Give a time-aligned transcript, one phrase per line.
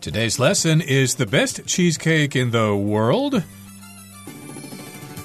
[0.00, 3.42] Today's lesson is the best cheesecake in the world.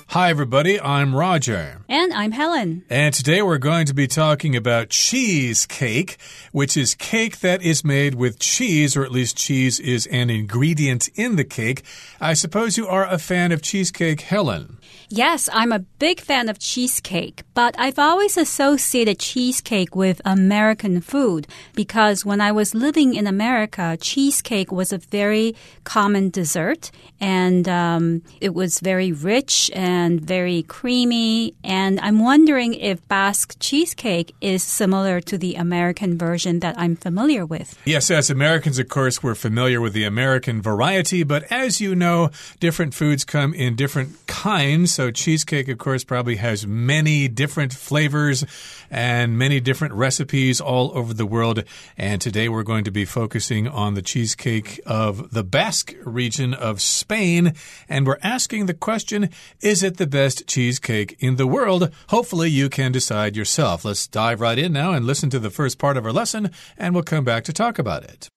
[0.07, 0.81] Hi, everybody.
[0.81, 1.81] I'm Roger.
[1.87, 2.83] And I'm Helen.
[2.89, 6.17] And today we're going to be talking about cheesecake,
[6.51, 11.07] which is cake that is made with cheese, or at least cheese is an ingredient
[11.15, 11.83] in the cake.
[12.19, 14.79] I suppose you are a fan of cheesecake, Helen.
[15.09, 21.47] Yes, I'm a big fan of cheesecake, but I've always associated cheesecake with American food
[21.73, 28.21] because when I was living in America, cheesecake was a very common dessert and um,
[28.41, 31.53] it was very rich and very creamy.
[31.63, 37.45] And I'm wondering if Basque cheesecake is similar to the American version that I'm familiar
[37.45, 37.77] with.
[37.85, 42.31] Yes, as Americans, of course, we're familiar with the American variety, but as you know,
[42.59, 44.82] different foods come in different kinds.
[44.87, 48.45] So, cheesecake, of course, probably has many different flavors
[48.89, 51.63] and many different recipes all over the world.
[51.97, 56.81] And today we're going to be focusing on the cheesecake of the Basque region of
[56.81, 57.53] Spain.
[57.87, 59.29] And we're asking the question
[59.61, 61.91] Is it the best cheesecake in the world?
[62.09, 63.85] Hopefully, you can decide yourself.
[63.85, 66.93] Let's dive right in now and listen to the first part of our lesson, and
[66.93, 68.29] we'll come back to talk about it.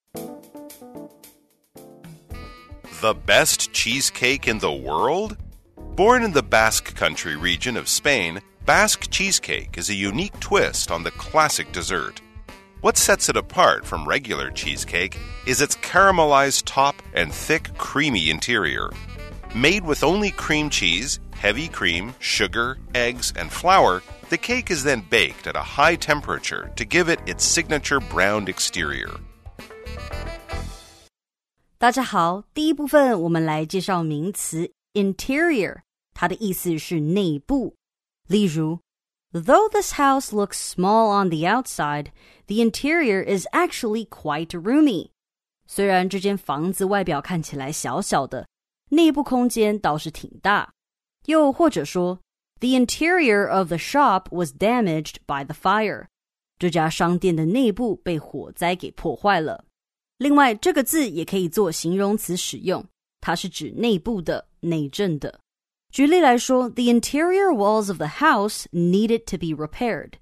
[3.03, 5.37] The best cheesecake in the world?
[5.96, 11.04] Born in the Basque Country region of Spain, Basque cheesecake is a unique twist on
[11.04, 12.22] the classic dessert.
[12.82, 18.90] What sets it apart from regular cheesecake is its caramelized top and thick, creamy interior.
[19.56, 25.04] Made with only cream cheese, heavy cream, sugar, eggs, and flour, the cake is then
[25.10, 29.12] baked at a high temperature to give it its signature browned exterior.
[31.78, 35.82] 大家好，第一部分我们来介绍名词 interior。
[36.16, 37.76] 它的意思是内部。
[38.28, 38.80] 例如，
[39.34, 42.08] Though this house looks small on the outside,
[42.48, 45.10] the interior is actually quite roomy。
[45.68, 48.48] 虽然这间房子外表看起来小小的，
[48.90, 50.74] 内部空间倒是挺大。
[51.26, 52.20] 又或者说，
[52.60, 56.08] The interior of the shop was damaged by the fire。
[56.59, 59.66] 这家商店的内部被火灾给破坏了。
[60.18, 62.86] 另外，这个字也可以做形容词使用，
[63.19, 65.40] 它是指内部的、内政的。
[65.96, 70.14] 举例来说，The interior walls of the house needed to be repaired。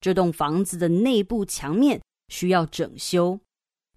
[0.00, 3.40] 这栋房子的内部墙面需要整修。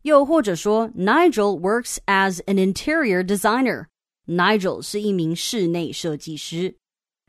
[0.01, 6.75] 又或者说，Nigel works as an interior designer。Nigel 是一名室内设计师。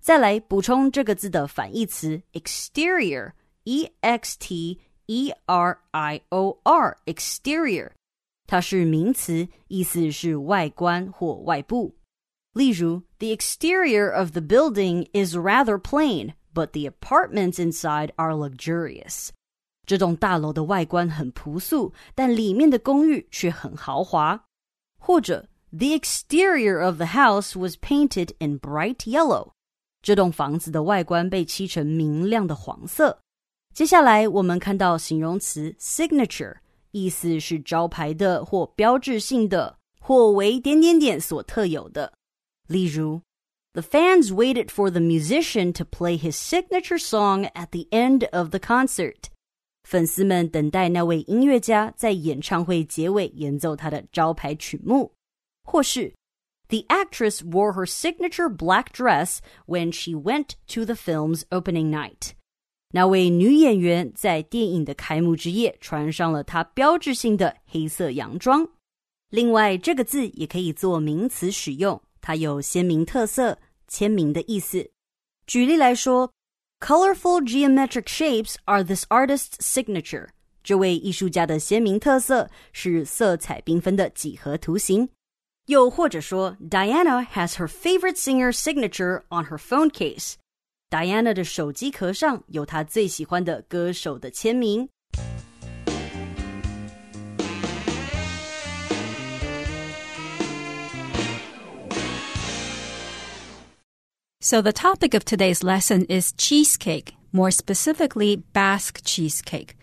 [0.00, 7.90] 再来补充这个字的反义词 exterior，e x t e r i o r，exterior，
[8.46, 11.94] 它是名词，意思是外观或外部。
[12.52, 19.30] 例如，The exterior of the building is rather plain, but the apartments inside are luxurious.
[19.86, 24.44] 这栋大楼的外观很朴素，但里面的公寓却很豪华。
[24.98, 29.50] 或者，The exterior of the house was painted in bright yellow.
[30.00, 33.18] 这栋房子的外观被漆成明亮的黄色。
[33.74, 36.58] 接下来，我们看到形容词 signature，
[36.92, 42.12] 意思是招牌的或标志性的，或为点点点所特有的。
[42.68, 43.22] 例如，
[43.72, 48.58] The fans waited for the musician to play his signature song at the end of the
[48.58, 49.24] concert。
[49.82, 55.12] 粉丝们等待那位音乐家在演唱会结尾演奏他的招牌曲目，
[55.64, 56.14] 或是
[56.68, 62.30] The actress wore her signature black dress when she went to the film's opening night。
[62.92, 68.66] 那位女演员在电影的开幕之夜穿上了她标志性的黑色洋装。
[69.30, 72.00] 另外，这个字也可以做名词使用。
[72.20, 73.58] 它有鲜明特色、
[73.88, 74.90] 签名的意思。
[75.46, 76.32] 举例来说，
[76.80, 80.28] colorful geometric shapes are this artist's signature。
[80.62, 85.08] 这位艺术家的鲜明特色是色彩缤纷的几何图形。
[85.66, 94.88] 又或者说，Diana has her favorite singer signature on her phone case。Diana 的手机壳上有她最喜欢的歌手的签名。
[104.41, 109.75] So, the topic of today's lesson is cheesecake, more specifically, Basque cheesecake.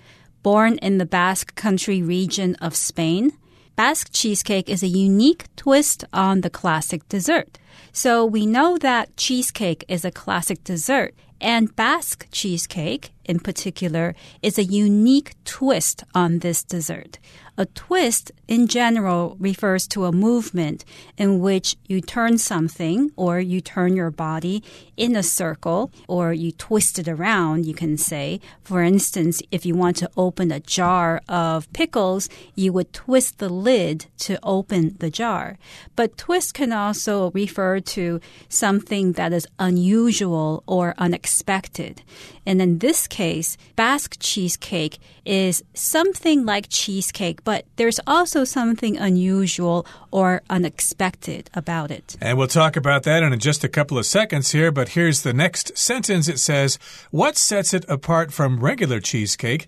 [0.43, 3.33] Born in the Basque country region of Spain,
[3.77, 7.59] Basque cheesecake is a unique twist on the classic dessert.
[7.93, 14.59] So, we know that cheesecake is a classic dessert, And Basque cheesecake, in particular, is
[14.59, 17.19] a unique twist on this dessert.
[17.59, 20.85] A twist in general refers to a movement
[21.17, 24.63] in which you turn something or you turn your body
[24.95, 28.43] in a circle or you twist it around, you can say.
[28.63, 33.49] For instance, if you want to open a jar of pickles, you would twist the
[33.49, 35.57] lid to open the jar.
[35.97, 38.21] But twist can also refer to
[38.51, 42.03] something that is unusual or unexpected.
[42.47, 49.85] And in this case, Basque cheesecake is something like cheesecake, but there's also something unusual
[50.13, 52.17] or unexpected about it.
[52.21, 55.35] And we'll talk about that in just a couple of seconds here, but here's the
[55.35, 56.29] next sentence.
[56.29, 56.79] It says,
[57.11, 59.67] What sets it apart from regular cheesecake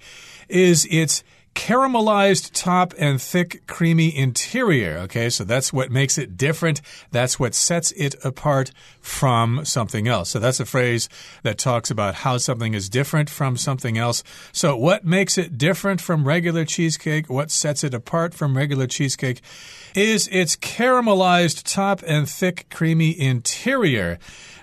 [0.48, 1.24] is its
[1.58, 4.98] caramelized top and thick, creamy interior.
[4.98, 6.80] Okay, so that's what makes it different.
[7.10, 8.70] That's what sets it apart
[9.00, 10.30] from something else.
[10.30, 11.08] So that's a phrase
[11.42, 14.22] that talks about how something is different from something else.
[14.52, 17.28] So, what makes it different from regular cheesecake?
[17.28, 19.40] What sets it apart from regular cheesecake?
[19.94, 24.18] Is its caramelized top and thick, creamy interior.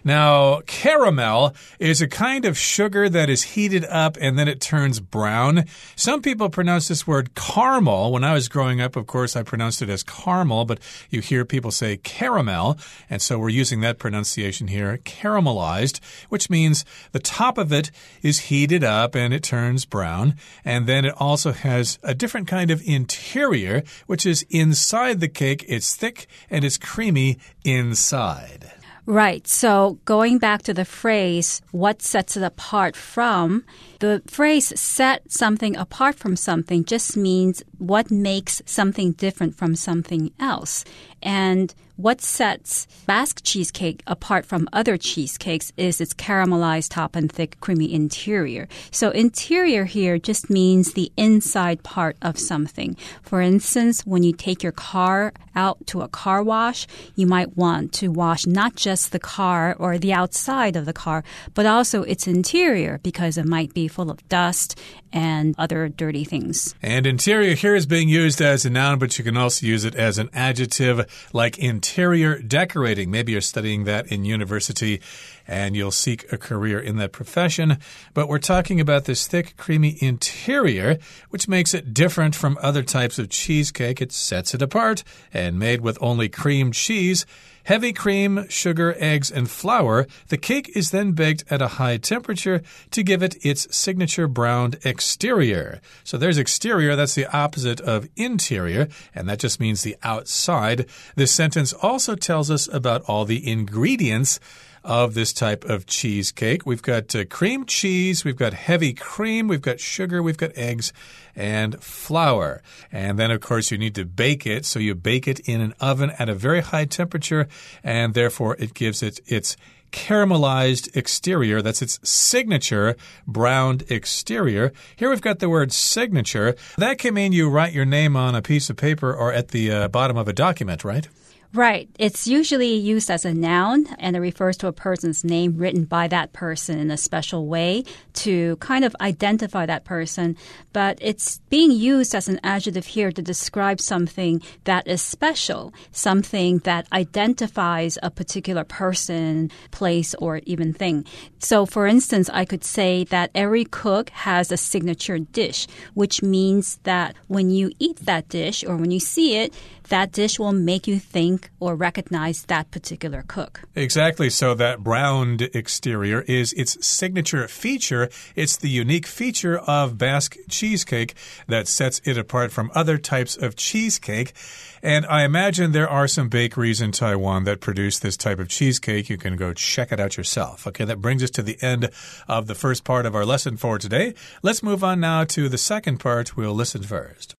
[0.06, 5.00] Now, caramel is a kind of sugar that is heated up and then it turns
[5.00, 5.66] brown.
[5.96, 8.12] Some people pronounce this word caramel.
[8.12, 10.80] When I was growing up, of course, I pronounced it as caramel, but
[11.10, 12.78] you hear people say caramel.
[13.10, 16.00] And so we're using that pronunciation here, caramelized,
[16.30, 17.90] which means the top of it
[18.22, 20.36] is heated up and it turns brown.
[20.64, 25.66] And then it also has a different kind of interior, which is inside the cake.
[25.68, 28.72] It's thick and it's creamy inside.
[29.08, 29.48] Right.
[29.48, 33.64] So going back to the phrase, what sets it apart from,
[34.00, 40.32] the phrase set something apart from something just means what makes something different from something
[40.40, 40.84] else.
[41.22, 47.60] And what sets Basque cheesecake apart from other cheesecakes is its caramelized top and thick,
[47.62, 48.68] creamy interior.
[48.92, 52.98] So, interior here just means the inside part of something.
[53.22, 57.94] For instance, when you take your car out to a car wash, you might want
[57.94, 61.24] to wash not just the car or the outside of the car,
[61.54, 64.80] but also its interior because it might be full of dust
[65.12, 66.76] and other dirty things.
[66.82, 69.96] And interior here is being used as a noun, but you can also use it
[69.96, 73.10] as an adjective like interior decorating.
[73.10, 75.02] Maybe you're studying that in university
[75.48, 77.78] and you'll seek a career in that profession.
[78.14, 80.98] But we're talking about this thick, creamy interior,
[81.30, 84.02] which makes it different from other types of cheesecake.
[84.02, 85.04] It sets it apart
[85.34, 87.26] and made with only cream cheese.
[87.66, 90.06] Heavy cream, sugar, eggs, and flour.
[90.28, 92.62] The cake is then baked at a high temperature
[92.92, 95.82] to give it its signature browned exterior.
[96.04, 100.86] So there's exterior, that's the opposite of interior, and that just means the outside.
[101.16, 104.40] This sentence also tells us about all the ingredients
[104.86, 106.66] of this type of cheesecake.
[106.66, 110.94] We've got uh, cream cheese, we've got heavy cream, we've got sugar, we've got eggs,
[111.36, 112.62] and flour.
[112.92, 114.64] And then, of course, you need to bake it.
[114.64, 117.48] So you bake it in an oven at a very high temperature,
[117.84, 119.58] and therefore it gives it its
[119.92, 121.62] caramelized exterior.
[121.62, 122.96] That's its signature
[123.26, 124.72] browned exterior.
[124.96, 126.56] Here we've got the word signature.
[126.78, 129.72] That can mean you write your name on a piece of paper or at the
[129.72, 131.08] uh, bottom of a document, right?
[131.56, 131.88] Right.
[131.98, 136.10] It's usually used as a noun and it refers to a person's name written by
[136.10, 137.86] that person in a special way
[138.16, 140.36] to kind of identify that person.
[140.74, 146.58] But it's being used as an adjective here to describe something that is special, something
[146.60, 151.06] that identifies a particular person, place, or even thing.
[151.40, 156.80] So, for instance, I could say that every cook has a signature dish, which means
[156.84, 159.54] that when you eat that dish or when you see it,
[159.90, 163.62] that dish will make you think or recognize that particular cook.
[163.76, 164.30] Exactly.
[164.30, 168.10] So that browned exterior is its signature feature.
[168.36, 171.14] It's the unique feature of Basque cheesecake
[171.48, 174.34] that sets it apart from other types of cheesecake.
[174.82, 179.10] And I imagine there are some bakeries in Taiwan that produce this type of cheesecake.
[179.10, 180.68] You can go check it out yourself.
[180.68, 181.90] Okay, that brings us to the end
[182.28, 184.14] of the first part of our lesson for today.
[184.44, 186.38] Let's move on now to the second part.
[186.38, 187.36] We'll listen first.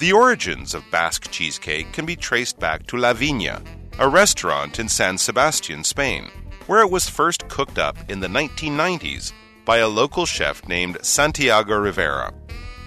[0.00, 3.62] The origins of Basque cheesecake can be traced back to La Viña,
[3.98, 6.30] a restaurant in San Sebastian, Spain,
[6.66, 9.34] where it was first cooked up in the 1990s
[9.66, 12.32] by a local chef named Santiago Rivera.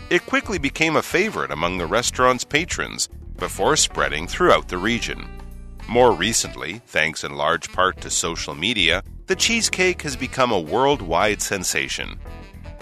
[0.09, 5.29] It quickly became a favorite among the restaurant's patrons before spreading throughout the region.
[5.87, 11.43] More recently, thanks in large part to social media, the cheesecake has become a worldwide
[11.43, 12.19] sensation.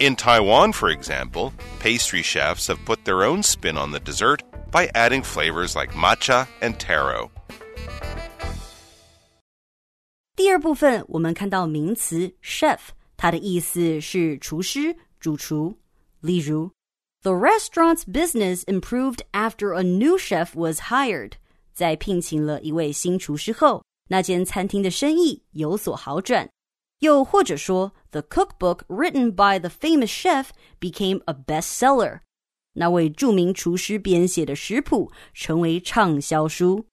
[0.01, 4.89] In Taiwan, for example, pastry chefs have put their own spin on the dessert by
[4.93, 7.29] adding flavors like matcha and taro.
[10.35, 12.79] 第 二部分我们看到名词 chef，
[13.17, 15.79] 它的意思是厨师、主厨。
[16.21, 16.71] 例如，
[17.23, 21.33] The restaurant's business improved after a new chef was hired。
[21.73, 26.47] 在聘请了一位新厨师后，那间餐厅的生意有所好转。
[27.01, 30.47] 又或者说，The cookbook written by the famous chef
[30.79, 32.21] became a bestseller。
[32.73, 36.85] 那位着名厨师编写的食谱成为畅销书。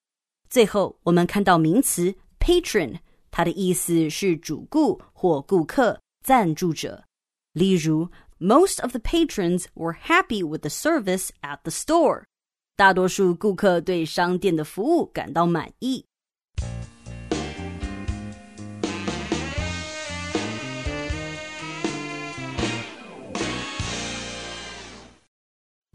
[0.49, 2.99] 最后，我们看到名词 patron，
[3.31, 7.05] 它的意思是主顾或顾客、赞助者。
[7.53, 12.25] 例如，Most of the patrons were happy with the service at the store。
[12.77, 16.07] 大多数顾客对商店的服务感到满意。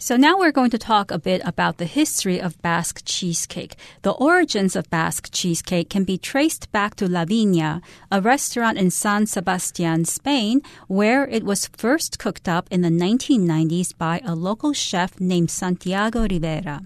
[0.05, 3.75] So now we're going to talk a bit about the history of Basque cheesecake.
[4.03, 7.81] The origins of Basque cheesecake can be traced back to La Viña,
[8.13, 13.97] a restaurant in San Sebastian, Spain, where it was first cooked up in the 1990s
[13.97, 16.83] by a local chef named Santiago Rivera.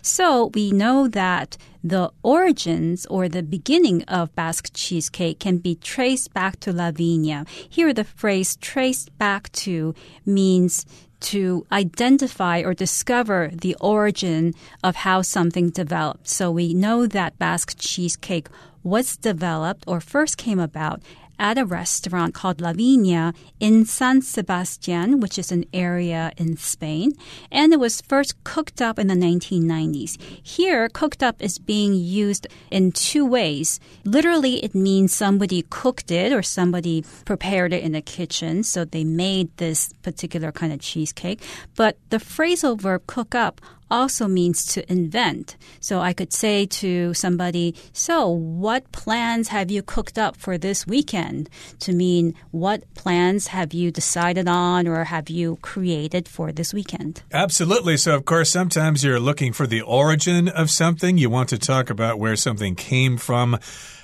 [0.00, 6.32] So we know that the origins or the beginning of Basque cheesecake can be traced
[6.32, 7.46] back to La Viña.
[7.68, 10.86] Here, the phrase traced back to means
[11.22, 16.28] to identify or discover the origin of how something developed.
[16.28, 18.48] So we know that Basque cheesecake
[18.82, 21.02] was developed or first came about
[21.42, 27.14] at a restaurant called La Viña in San Sebastian, which is an area in Spain.
[27.50, 30.16] And it was first cooked up in the 1990s.
[30.40, 33.80] Here, cooked up is being used in two ways.
[34.04, 38.62] Literally, it means somebody cooked it or somebody prepared it in the kitchen.
[38.62, 41.42] So they made this particular kind of cheesecake.
[41.74, 43.60] But the phrasal verb cook up
[43.92, 45.56] also means to invent.
[45.80, 50.86] So I could say to somebody, So, what plans have you cooked up for this
[50.86, 51.50] weekend?
[51.80, 57.22] To mean, what plans have you decided on or have you created for this weekend?
[57.32, 57.98] Absolutely.
[57.98, 61.18] So, of course, sometimes you're looking for the origin of something.
[61.18, 63.58] You want to talk about where something came from.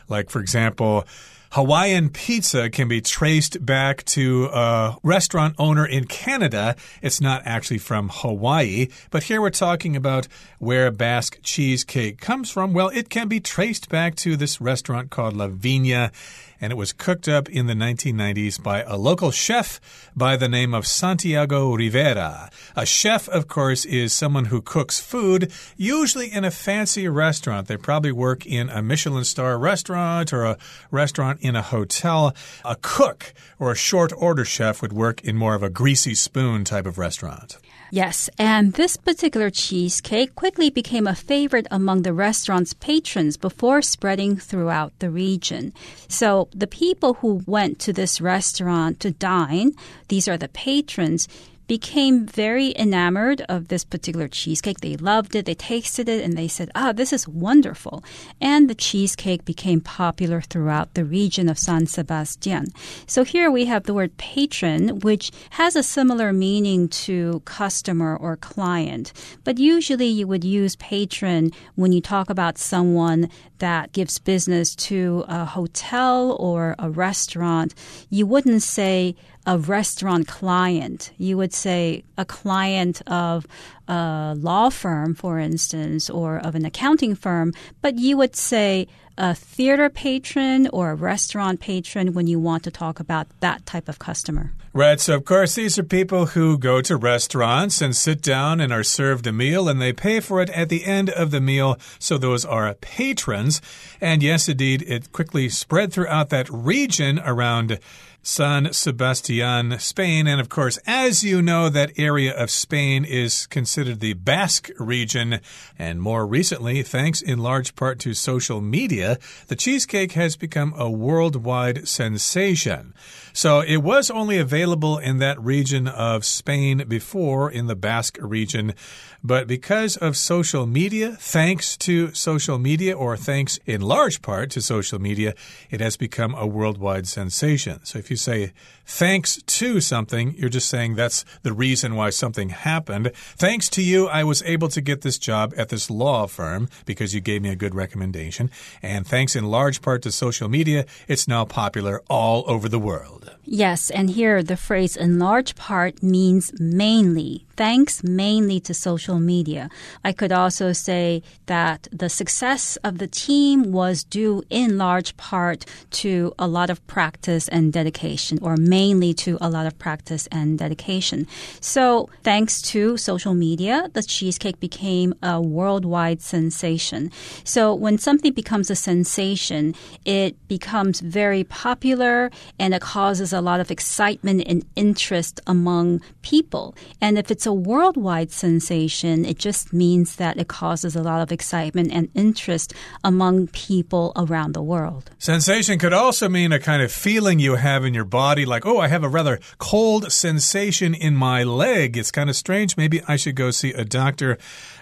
[0.08, 1.06] Like, for example,
[1.52, 6.76] Hawaiian pizza can be traced back to a restaurant owner in Canada.
[7.00, 10.28] It's not actually from Hawaii, but here we're talking about
[10.58, 12.74] where Basque cheesecake comes from.
[12.74, 16.12] Well, it can be traced back to this restaurant called La Viña
[16.60, 19.80] and it was cooked up in the 1990s by a local chef
[20.16, 22.50] by the name of Santiago Rivera.
[22.76, 27.68] A chef, of course, is someone who cooks food, usually in a fancy restaurant.
[27.68, 30.58] They probably work in a Michelin star restaurant or a
[30.90, 32.34] restaurant in a hotel.
[32.64, 36.64] A cook or a short order chef would work in more of a greasy spoon
[36.64, 37.58] type of restaurant.
[37.90, 44.36] Yes, and this particular cheesecake quickly became a favorite among the restaurant's patrons before spreading
[44.36, 45.72] throughout the region.
[46.06, 49.72] So the people who went to this restaurant to dine,
[50.08, 51.28] these are the patrons,
[51.68, 54.80] became very enamored of this particular cheesecake.
[54.80, 58.02] They loved it, they tasted it, and they said, ah, this is wonderful.
[58.40, 62.72] And the cheesecake became popular throughout the region of San Sebastian.
[63.06, 68.36] So here we have the word patron, which has a similar meaning to customer or
[68.36, 69.12] client.
[69.44, 75.24] But usually you would use patron when you talk about someone that gives business to
[75.28, 77.74] a hotel or a restaurant.
[78.08, 79.16] You wouldn't say,
[79.48, 81.10] a restaurant client.
[81.16, 83.46] You would say a client of
[83.88, 88.86] a law firm, for instance, or of an accounting firm, but you would say
[89.16, 93.88] a theater patron or a restaurant patron when you want to talk about that type
[93.88, 94.52] of customer.
[94.74, 95.00] Right.
[95.00, 98.84] So, of course, these are people who go to restaurants and sit down and are
[98.84, 101.78] served a meal and they pay for it at the end of the meal.
[101.98, 103.62] So, those are patrons.
[103.98, 107.78] And yes, indeed, it quickly spread throughout that region around
[108.22, 110.26] San Sebastian, Spain.
[110.26, 115.40] And of course, as you know, that area of Spain is considered the Basque region.
[115.78, 120.90] And more recently, thanks in large part to social media, the cheesecake has become a
[120.90, 122.92] worldwide sensation.
[123.38, 128.74] So it was only available in that region of Spain before, in the Basque region.
[129.22, 134.60] But because of social media, thanks to social media, or thanks in large part to
[134.60, 135.34] social media,
[135.70, 137.78] it has become a worldwide sensation.
[137.84, 138.52] So if you say
[138.84, 143.12] thanks to something, you're just saying that's the reason why something happened.
[143.14, 147.14] Thanks to you, I was able to get this job at this law firm because
[147.14, 148.50] you gave me a good recommendation.
[148.82, 153.27] And thanks in large part to social media, it's now popular all over the world.
[153.44, 159.68] Yes, and here the phrase in large part means mainly thanks mainly to social media.
[160.04, 165.66] I could also say that the success of the team was due in large part
[166.02, 170.56] to a lot of practice and dedication, or mainly to a lot of practice and
[170.56, 171.26] dedication.
[171.60, 177.10] So, thanks to social media, the cheesecake became a worldwide sensation.
[177.42, 179.74] So, when something becomes a sensation,
[180.04, 186.76] it becomes very popular and it causes a lot of excitement and interest among people.
[187.00, 191.32] And if it's a worldwide sensation, it just means that it causes a lot of
[191.32, 195.10] excitement and interest among people around the world.
[195.18, 198.78] Sensation could also mean a kind of feeling you have in your body, like, oh,
[198.78, 201.96] I have a rather cold sensation in my leg.
[201.96, 202.76] It's kind of strange.
[202.76, 204.38] Maybe I should go see a doctor.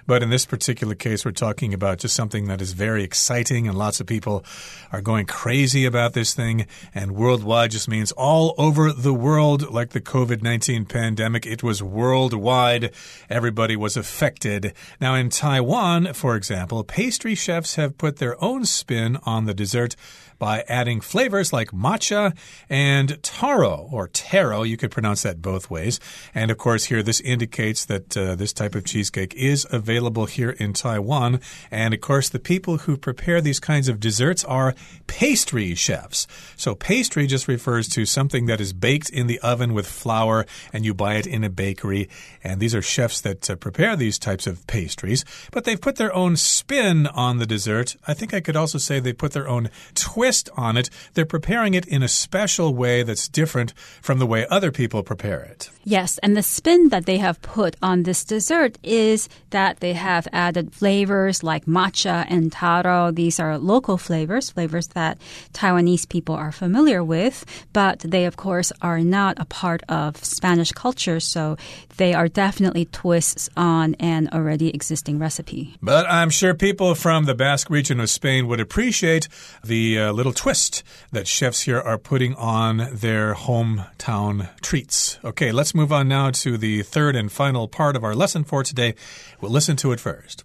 [0.07, 3.77] But in this particular case, we're talking about just something that is very exciting, and
[3.77, 4.45] lots of people
[4.93, 6.67] are going crazy about this thing.
[6.95, 11.45] And worldwide just means all over the world, like the COVID 19 pandemic.
[11.45, 12.93] It was worldwide.
[13.29, 14.75] Everybody was affected.
[15.01, 19.97] Now, in Taiwan, for example, pastry chefs have put their own spin on the dessert
[20.39, 22.37] by adding flavors like matcha
[22.69, 24.63] and taro or taro.
[24.63, 25.99] You could pronounce that both ways.
[26.35, 29.96] And of course, here this indicates that uh, this type of cheesecake is available
[30.27, 31.41] here in Taiwan.
[31.71, 34.75] And of course, the people who prepare these kinds of desserts are
[35.07, 36.27] pastry chefs.
[36.57, 40.85] So pastry just refers to something that is baked in the oven with flour and
[40.85, 42.09] you buy it in a bakery.
[42.43, 46.15] And these are chefs that uh, prepare these types of pastries, but they've put their
[46.15, 47.97] own spin on the dessert.
[48.07, 50.91] I think I could also say they put their own twist on it.
[51.15, 55.41] They're preparing it in a special way that's different from the way other people prepare
[55.41, 55.71] it.
[55.85, 60.27] Yes, and the spin that they have put on this dessert is that they have
[60.33, 63.13] added flavors like matcha and taro.
[63.13, 65.17] These are local flavors, flavors that
[65.53, 70.73] Taiwanese people are familiar with, but they, of course, are not a part of Spanish
[70.73, 71.57] culture, so
[71.99, 75.77] they are definitely twists on an already existing recipe.
[75.81, 79.29] But I'm sure people from the Basque region of Spain would appreciate
[79.63, 85.21] the uh, little twist that chefs here are putting on their hometown treats.
[85.23, 88.65] Okay, let's move on now to the third and final part of our lesson for
[88.65, 88.97] today.
[89.41, 90.45] We'll listen to it first.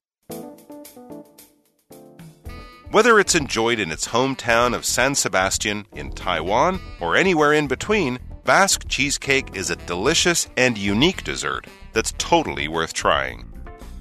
[2.92, 8.20] Whether it's enjoyed in its hometown of San Sebastian, in Taiwan, or anywhere in between,
[8.44, 13.48] Basque cheesecake is a delicious and unique dessert that's totally worth trying.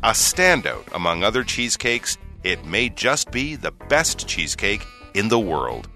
[0.03, 5.89] A standout among other cheesecakes, it may just be the best cheesecake in the world.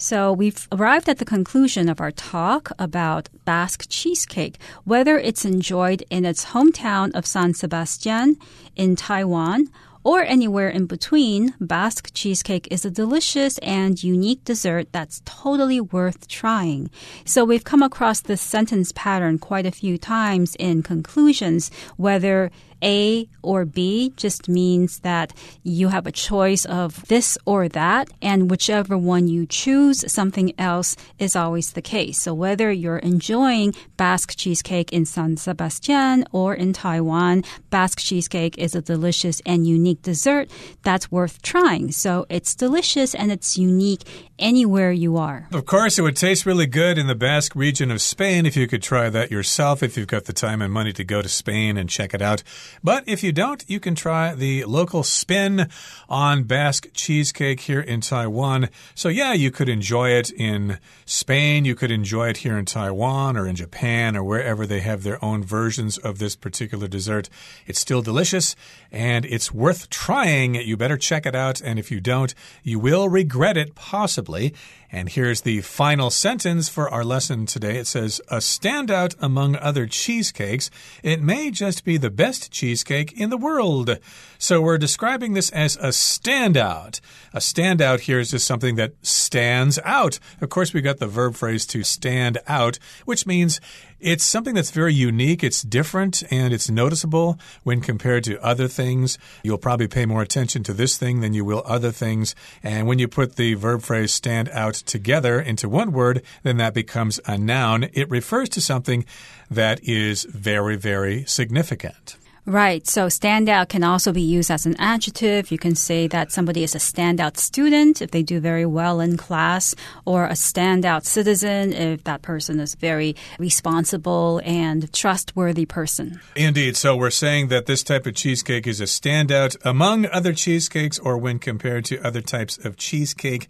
[0.00, 6.04] So we've arrived at the conclusion of our talk about Basque cheesecake, whether it's enjoyed
[6.08, 8.36] in its hometown of San Sebastian
[8.76, 9.66] in Taiwan
[10.04, 16.28] or anywhere in between, Basque cheesecake is a delicious and unique dessert that's totally worth
[16.28, 16.90] trying.
[17.24, 23.28] So we've come across this sentence pattern quite a few times in conclusions, whether a
[23.42, 28.96] or B just means that you have a choice of this or that, and whichever
[28.96, 32.20] one you choose, something else is always the case.
[32.20, 38.74] So whether you're enjoying Basque cheesecake in San Sebastian or in Taiwan, Basque cheesecake is
[38.74, 40.50] a delicious and unique dessert
[40.82, 41.92] that's worth trying.
[41.92, 44.02] So it's delicious and it's unique
[44.38, 45.48] anywhere you are.
[45.52, 48.66] Of course, it would taste really good in the Basque region of Spain if you
[48.66, 51.76] could try that yourself, if you've got the time and money to go to Spain
[51.76, 52.42] and check it out.
[52.82, 55.68] But if you don't, you can try the local spin
[56.08, 58.68] on Basque cheesecake here in Taiwan.
[58.94, 63.36] So, yeah, you could enjoy it in Spain, you could enjoy it here in Taiwan
[63.36, 67.28] or in Japan or wherever they have their own versions of this particular dessert.
[67.66, 68.54] It's still delicious
[68.90, 70.54] and it's worth trying.
[70.54, 71.60] You better check it out.
[71.60, 74.54] And if you don't, you will regret it possibly.
[74.90, 77.76] And here's the final sentence for our lesson today.
[77.76, 80.70] It says, A standout among other cheesecakes,
[81.02, 83.98] it may just be the best cheesecake in the world.
[84.38, 87.00] So we're describing this as a standout.
[87.34, 90.18] A standout here is just something that stands out.
[90.40, 93.60] Of course, we got the verb phrase to stand out, which means
[94.00, 99.18] it's something that's very unique, it's different, and it's noticeable when compared to other things.
[99.42, 102.36] You'll probably pay more attention to this thing than you will other things.
[102.62, 106.74] And when you put the verb phrase stand out together into one word, then that
[106.74, 107.88] becomes a noun.
[107.92, 109.04] It refers to something
[109.50, 112.16] that is very, very significant.
[112.48, 112.86] Right.
[112.86, 115.50] So standout can also be used as an adjective.
[115.50, 119.18] You can say that somebody is a standout student if they do very well in
[119.18, 119.74] class,
[120.06, 126.20] or a standout citizen if that person is very responsible and trustworthy person.
[126.36, 126.78] Indeed.
[126.78, 131.18] So we're saying that this type of cheesecake is a standout among other cheesecakes or
[131.18, 133.48] when compared to other types of cheesecake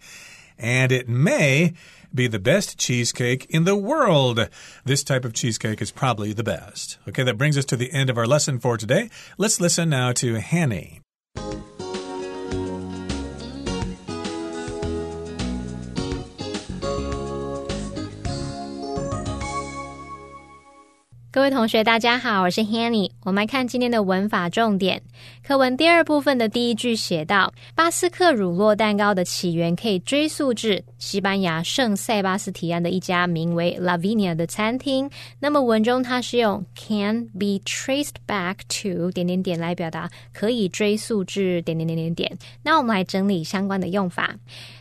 [0.58, 1.72] and it may
[2.14, 4.48] be the best cheesecake in the world.
[4.84, 6.98] This type of cheesecake is probably the best.
[7.08, 9.10] Okay, that brings us to the end of our lesson for today.
[9.36, 11.00] Let's listen now to Hanny.
[21.32, 23.10] 各位同学，大家好，我是 Hanny。
[23.24, 25.02] 我们来看今天的文法重点。
[25.45, 35.09] 课文第二部分的第一句写到，巴斯克乳酪蛋糕的起源可以追溯至西班牙圣塞巴斯提安的一家名为 Lavinia 的餐厅。
[35.39, 42.37] 那么文中它是用 can be traced back to 点点点来表达可以追溯至点点点点点。
[42.61, 44.35] 那我们来整理相关的用法。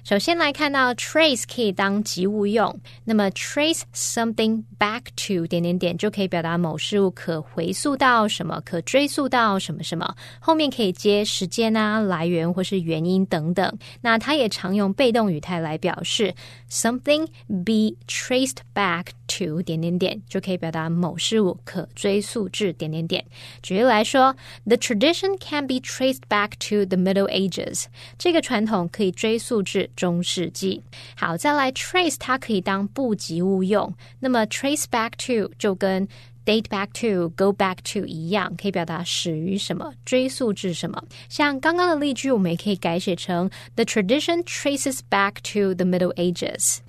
[0.04, 13.78] 首先来看到 trace 可以当及物用，那么 trace something back to 点点点就可以表达某事物可回溯到什么，可追溯到什么什么，后面可以接时间啊、来源或是原因等等。
[14.00, 16.34] 那它也常用被动语态来表示
[16.70, 17.26] something
[17.64, 23.24] be traced back to 点点点，就可以表达某事物可追溯至点点点。
[23.62, 27.84] 举例来说，The tradition can be traced back to the Middle Ages。
[28.18, 30.82] 这个传统可以追溯至中世纪。
[31.16, 36.06] 好，再来 trace 它可以当不及物用，那么 trace back to 就跟
[36.47, 41.01] date back to go back to 一样，可以表达始于什么，追溯至什么。
[41.29, 46.79] 像刚刚的例句，我们也可以改写成 The tradition traces back to the Middle Ages。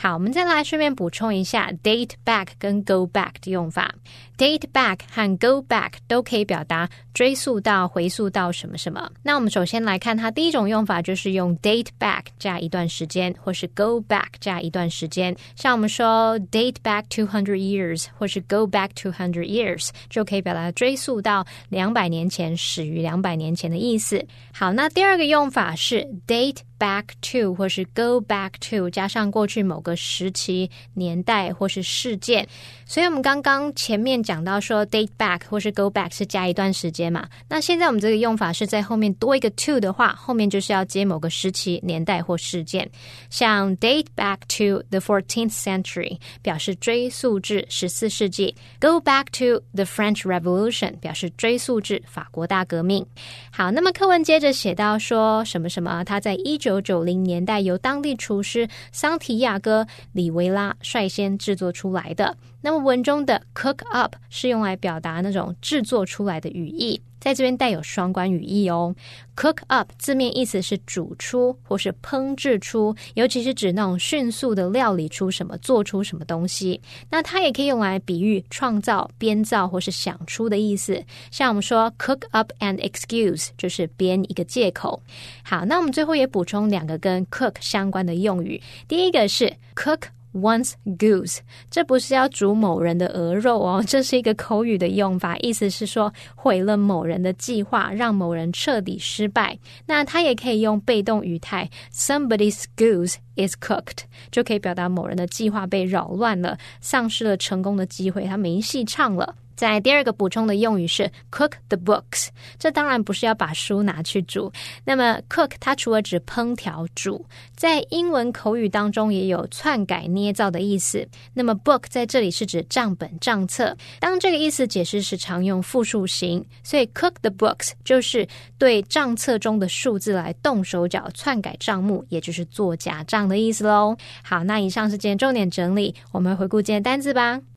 [0.00, 3.92] 好，我们再来顺便补充一下 date back 跟 go back 的用法。
[4.36, 9.10] date back 和 go back 都可以表达追溯到、回溯到什么什么。
[9.24, 15.34] 那我们首先来看它第一种用法，就是用 date back 加一段时间，或是 go back 加一段时间。
[15.56, 24.24] 像我们说 date back two hundred years，或是 go back two hundred years，就可以表达追溯到两百年前，始于两百年前的意思。
[24.52, 26.58] 好，那第二个用法是 date。
[26.78, 32.46] Back to 或是 go back to 加上过去某个时期、年代或是事件，
[32.86, 37.28] 所以我们刚刚前面讲到说 date back 或是 go back 是加一段时间嘛？
[37.48, 42.88] 那现在我们这个用法是在后面多一个 to 的话，后面就是要接某个时期、年代或事件，
[43.30, 53.06] 像 date back to the fourteenth century 表示追溯至十四世纪，go back to the French Revolution 表示追溯至法国大革命。
[53.50, 56.02] 好，那么课文接着写到说什么什么？
[56.04, 62.36] 他在一九九九零年代由当地厨师桑提亚哥·里维拉率先制作出来的。
[62.60, 68.94] 那么文中的 “cook up” 是用来表达那种制作出来的语义，在这边带有双关语义哦。
[69.36, 76.80] “cook up” 字面意思是煮出或是烹制出，尤其是指那种迅速的料理出什么、做出什么东西。
[77.10, 81.02] 那它也可以用来比喻创造、编造或是想出的意思。
[81.30, 85.00] 像我们说 “cook up an excuse”，就是编一个借口。
[85.44, 90.02] 好，那我们最后也补充两个跟 “cook” 相关的用语，第一个是 “cook”。
[90.38, 91.38] One's goose，
[91.70, 99.58] 这不是要煮某人的鹅肉哦， 这是一个口语的用法，意思是说毁了某人的计划，让某人彻底失败。
[99.86, 109.34] 那它也可以用被动语态，Somebody's goose is cooked，就可以表达某人的计划被扰乱了，丧失了成功的机会，他没戏唱了。
[109.58, 112.28] 在第二个补充的用语是 cook the books，
[112.60, 114.52] 这当然不是要把书拿去煮。
[114.84, 121.04] 那么 cook 它除了指烹调煮，在英文口语当中也有篡改捏造的意思。
[121.34, 128.24] 那么 book 在这里是指账本账册，当这个意思解释时常用复数形，所以 cook the books 就是
[128.58, 133.96] 对账册中的数字来动手脚篡改账目，也就是做假账的意思喽。
[134.22, 137.47] 好，那以上是今天重点整理，我们回顾今天单字吧。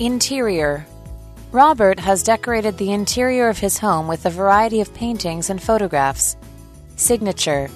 [0.00, 0.84] Interior
[1.52, 6.36] Robert has decorated the interior of his home with a variety of paintings and photographs.
[6.96, 7.70] Signature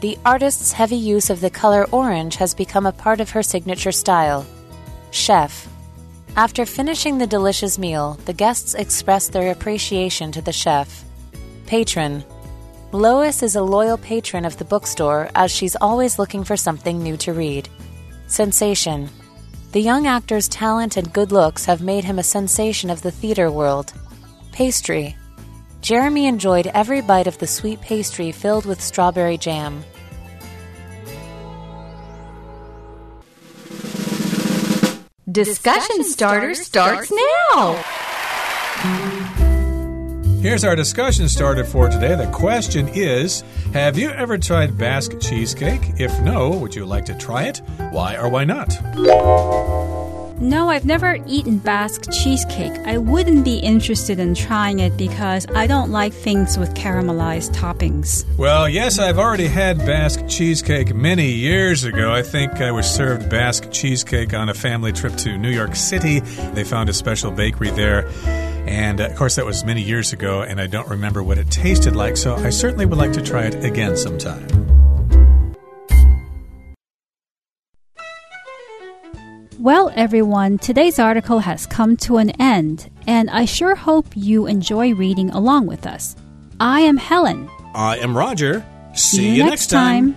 [0.00, 3.92] The artist's heavy use of the color orange has become a part of her signature
[3.92, 4.46] style.
[5.10, 5.68] Chef
[6.34, 11.04] After finishing the delicious meal, the guests express their appreciation to the chef.
[11.66, 12.24] Patron
[12.92, 17.18] Lois is a loyal patron of the bookstore as she's always looking for something new
[17.18, 17.68] to read.
[18.28, 19.10] Sensation
[19.72, 23.50] the young actor's talent and good looks have made him a sensation of the theater
[23.50, 23.92] world.
[24.50, 25.16] Pastry.
[25.80, 29.84] Jeremy enjoyed every bite of the sweet pastry filled with strawberry jam.
[35.30, 37.12] Discussion starter starts
[37.52, 37.84] now.
[40.40, 42.14] Here's our discussion started for today.
[42.14, 46.00] The question is Have you ever tried Basque cheesecake?
[46.00, 47.60] If no, would you like to try it?
[47.90, 48.74] Why or why not?
[50.40, 52.72] No, I've never eaten Basque cheesecake.
[52.86, 58.24] I wouldn't be interested in trying it because I don't like things with caramelized toppings.
[58.38, 62.14] Well, yes, I've already had Basque cheesecake many years ago.
[62.14, 66.20] I think I was served Basque cheesecake on a family trip to New York City.
[66.20, 68.08] They found a special bakery there.
[68.70, 71.50] And uh, of course, that was many years ago, and I don't remember what it
[71.50, 74.46] tasted like, so I certainly would like to try it again sometime.
[79.58, 84.94] Well, everyone, today's article has come to an end, and I sure hope you enjoy
[84.94, 86.14] reading along with us.
[86.60, 87.50] I am Helen.
[87.74, 88.64] I am Roger.
[88.94, 90.16] See, you next time.